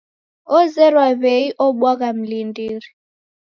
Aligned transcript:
Ozerwa 0.57 1.05
w'ei 1.21 1.47
obwagha 1.65 2.09
mlindiri. 2.17 2.87